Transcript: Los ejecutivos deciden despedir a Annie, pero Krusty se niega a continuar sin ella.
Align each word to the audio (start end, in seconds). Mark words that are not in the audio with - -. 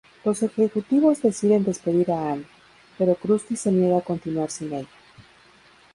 Los 0.25 0.41
ejecutivos 0.41 1.21
deciden 1.21 1.63
despedir 1.63 2.09
a 2.11 2.31
Annie, 2.31 2.47
pero 2.97 3.13
Krusty 3.13 3.55
se 3.55 3.71
niega 3.71 3.99
a 3.99 4.01
continuar 4.01 4.49
sin 4.49 4.73
ella. 4.73 4.87